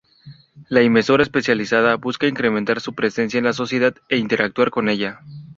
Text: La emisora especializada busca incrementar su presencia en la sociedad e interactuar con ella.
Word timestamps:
La 0.67 0.81
emisora 0.81 1.21
especializada 1.21 1.93
busca 1.95 2.25
incrementar 2.25 2.81
su 2.81 2.95
presencia 2.95 3.37
en 3.37 3.43
la 3.43 3.53
sociedad 3.53 3.93
e 4.09 4.17
interactuar 4.17 4.71
con 4.71 4.89
ella. 4.89 5.19